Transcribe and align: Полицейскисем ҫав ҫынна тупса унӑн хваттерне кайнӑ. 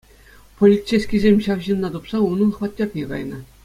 Полицейскисем 0.61 1.37
ҫав 1.47 1.59
ҫынна 1.67 1.87
тупса 1.97 2.17
унӑн 2.31 2.51
хваттерне 2.59 3.03
кайнӑ. 3.15 3.39